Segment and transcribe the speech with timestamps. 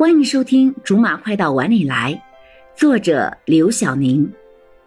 [0.00, 2.14] 欢迎收听《竹马快到碗里来》，
[2.74, 4.26] 作者刘晓宁，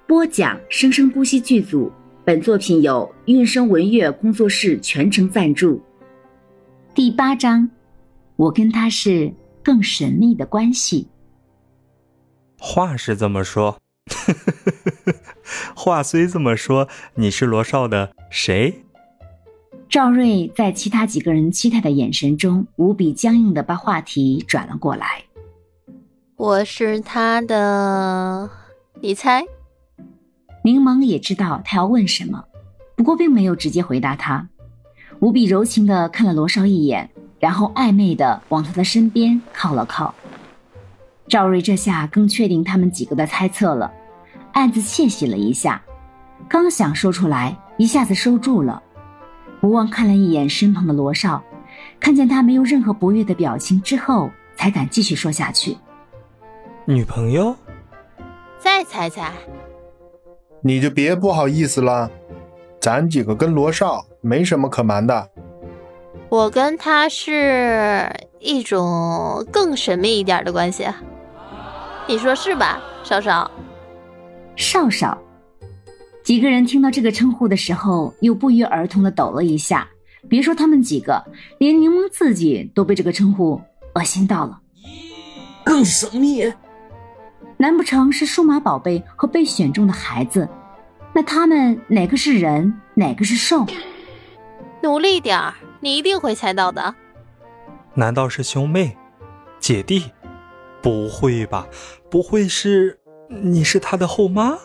[0.07, 1.91] 播讲生生不息剧组。
[2.25, 5.79] 本作品由韵声文乐工作室全程赞助。
[6.95, 7.69] 第八章，
[8.37, 9.31] 我跟他是
[9.61, 11.07] 更神秘的关系。
[12.57, 13.79] 话是这么说，
[15.77, 18.82] 话虽这么说，你是罗少的谁？
[19.93, 25.23] 赵瑞在其他几个人期待的眼神中，无比僵硬的把话题转了过来。
[26.35, 28.49] 我是他的，
[29.01, 29.45] 你猜？
[30.63, 32.43] 柠檬也知道他要问什么，
[32.95, 34.49] 不过并没有直接回答他，
[35.19, 37.07] 无比柔情的看了罗少一眼，
[37.39, 40.11] 然后暧昧的往他的身边靠了靠。
[41.27, 43.93] 赵瑞这下更确定他们几个的猜测了，
[44.53, 45.79] 暗自窃喜了一下，
[46.49, 48.81] 刚想说出来，一下子收住了。
[49.63, 51.41] 不忘看了一眼身旁的罗少，
[51.97, 55.77] 看见他没有任何不悦的表情之后，才敢继续说下去。
[56.83, 57.55] 女朋友？
[58.59, 59.31] 再猜猜。
[60.61, 62.11] 你就别不好意思了，
[62.81, 65.29] 咱几个跟罗少没什么可瞒的。
[66.27, 70.85] 我跟他是一种更神秘一点的关系，
[72.05, 73.49] 你说是吧，少少？
[74.57, 75.17] 少少。
[76.23, 79.87] 几个人听到这个称呼的时候，又不约而同的抖了一下。
[80.29, 81.21] 别说他们几个，
[81.59, 83.61] 连柠檬自己都被这个称呼
[83.95, 84.61] 恶心到了。
[85.65, 86.51] 更神秘？
[87.57, 90.47] 难不成是数码宝贝和被选中的孩子？
[91.13, 93.65] 那他们哪个是人，哪个是兽？
[94.81, 96.95] 努力点儿，你一定会猜到的。
[97.95, 98.97] 难道是兄妹、
[99.59, 100.05] 姐弟？
[100.81, 101.67] 不会吧？
[102.09, 102.99] 不会是
[103.29, 104.57] 你是他的后妈？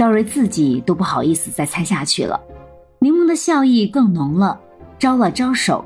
[0.00, 2.40] 赵瑞自己都不好意思再猜下去了，
[3.00, 4.58] 柠檬的笑意更浓了，
[4.98, 5.84] 招了招手：“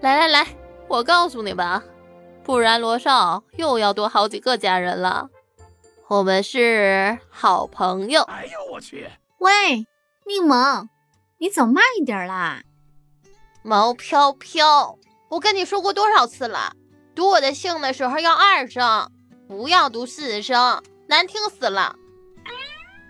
[0.00, 0.46] 来来来，
[0.86, 1.82] 我告诉你吧，
[2.44, 5.28] 不然罗少又要多好几个家人了。
[6.06, 9.10] 我们是好朋友。”哎呦我去！
[9.38, 9.50] 喂，
[10.24, 10.86] 柠檬，
[11.38, 12.62] 你走慢一点啦！
[13.64, 14.96] 毛飘飘，
[15.30, 16.74] 我跟你说过多少次了，
[17.16, 19.10] 读我的姓的时候要二声，
[19.48, 21.96] 不要读四声，难听死了。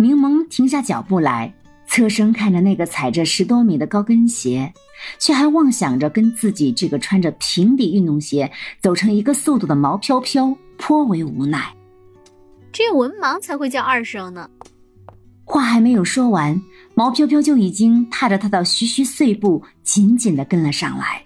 [0.00, 1.52] 柠檬停下脚步来，
[1.86, 4.72] 侧身看着那个踩着十多米的高跟鞋，
[5.18, 8.50] 却还妄想着跟自己这个穿着平底运动鞋
[8.80, 11.74] 走成一个速度的毛飘飘，颇为无奈。
[12.72, 14.48] 只有文盲才会叫二声呢。
[15.44, 16.62] 话还没有说完，
[16.94, 21.24] 毛飘飘就已经踏着他的徐徐碎步，紧紧的跟了上来。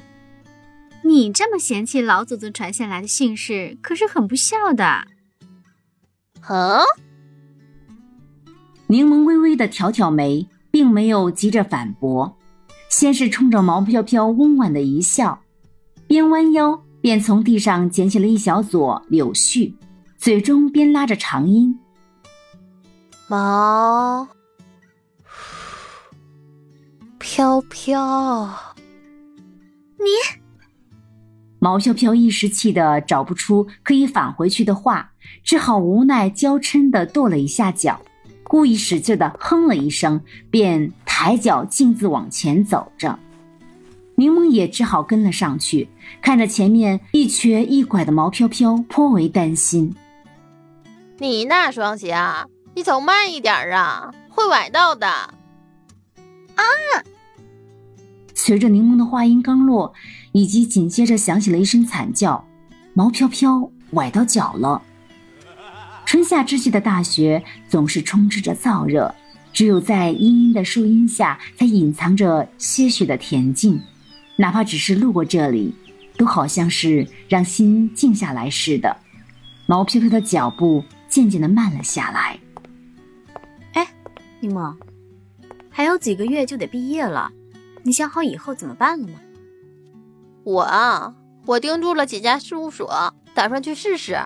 [1.04, 5.06] 你这么嫌弃老祖宗传下来的姓氏，可是很不孝的。
[6.48, 6.80] 嗯？
[8.94, 12.38] 柠檬微微的挑挑眉，并没有急着反驳，
[12.88, 15.41] 先是冲着毛飘飘温婉的一笑，
[16.06, 19.75] 边弯腰便从地上捡起了一小撮柳絮，
[20.16, 21.77] 嘴中边拉着长音
[23.27, 24.28] ：“毛
[27.19, 28.47] 飘飘，
[29.99, 30.38] 你。”
[31.59, 35.10] 毛飘飘一时气得找不出可以返回去的话，
[35.43, 38.00] 只好无奈娇嗔的跺了一下脚。
[38.54, 43.19] 故意使劲的哼了一声，便抬脚径自往前走着。
[44.15, 45.88] 柠檬也只好跟了上去，
[46.22, 49.92] 看着前面一瘸一拐的毛飘飘，颇为担心。
[51.19, 55.09] 你那双鞋啊，你走慢一点啊，会崴到的。
[55.09, 56.62] 啊！
[58.36, 59.92] 随着柠檬的话音刚落，
[60.31, 62.47] 以及紧接着响起了一声惨叫，
[62.92, 64.81] 毛飘飘崴到脚了。
[66.06, 69.15] 春夏之际的大学总是充斥着燥热，
[69.53, 73.81] 只有在阴阴的树荫下，才隐藏着些许的恬静。
[74.37, 75.75] 哪怕只是路过这里，
[76.16, 78.97] 都好像是让心静下来似的。
[79.66, 82.38] 毛飘飘的脚步渐渐的慢了下来。
[83.72, 83.88] 哎，
[84.41, 84.75] 柠檬，
[85.71, 87.32] 还有几个月就得毕业了，
[87.82, 89.15] 你想好以后怎么办了吗？
[90.45, 91.15] 我啊，
[91.47, 94.18] 我盯住了几家事务所，打算去试试。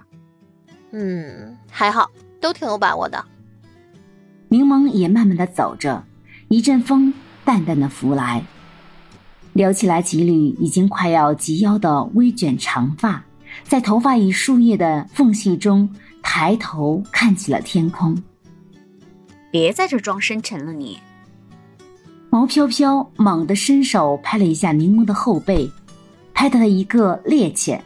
[0.91, 3.25] 嗯，还好，都挺有把握的。
[4.49, 6.03] 柠檬也慢慢的走着，
[6.49, 7.13] 一阵风
[7.45, 8.43] 淡淡的拂来，
[9.53, 13.23] 撩起来几缕已经快要及腰的微卷长发，
[13.65, 18.23] 在头发与树叶的缝隙中抬头看起了天空。
[19.51, 20.99] 别在这装深沉了，你。
[22.31, 25.71] 毛飘飘猛地伸手拍了一下柠檬的后背，
[26.35, 27.81] 拍他的一个趔趄。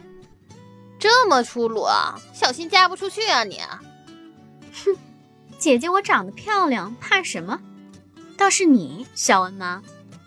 [1.03, 3.59] 这么粗鲁啊，小心嫁不出去啊你！
[4.73, 4.95] 哼，
[5.59, 7.59] 姐姐我长得漂亮，怕什么？
[8.37, 9.81] 倒是你，小文盲，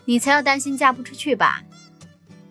[0.04, 1.62] 你才要担心嫁不出去吧？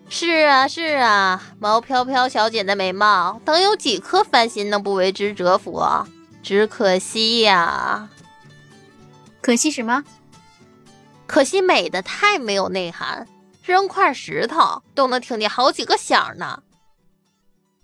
[0.08, 5.80] 是啊是啊，毛飘飘小姐的美貌，能有几颗凡心能不为之折服？
[6.42, 8.08] 只可惜呀，
[9.40, 10.02] 可惜什么？
[11.28, 13.28] 可惜美的太没有内涵，
[13.62, 16.64] 扔块石头都能听见好几个响呢。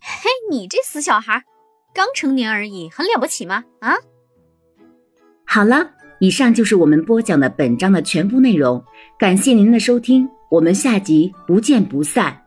[0.05, 1.45] 嘿，你这死小孩，
[1.95, 3.65] 刚成年而已，很了不起吗？
[3.79, 3.95] 啊？
[5.47, 8.85] 好了，以上就是我们播讲的本章的全部内容，
[9.17, 12.42] 感谢您的收听，我们下集不见不散。